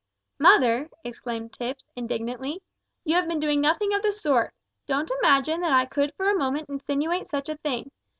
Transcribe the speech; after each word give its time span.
"Mother," 0.39 0.89
exclaimed 1.03 1.53
Tipps, 1.53 1.83
indignantly, 1.95 2.63
"you 3.05 3.13
have 3.15 3.27
been 3.27 3.39
doing 3.39 3.61
nothing 3.61 3.93
of 3.93 4.01
the 4.01 4.11
sort. 4.11 4.51
Don't 4.87 5.11
imagine 5.21 5.61
that 5.61 5.73
I 5.73 5.85
could 5.85 6.11
for 6.15 6.27
a 6.27 6.33
moment 6.39 6.69
insinuate 6.69 7.27
such 7.27 7.49
a 7.49 7.57
thing. 7.57 7.91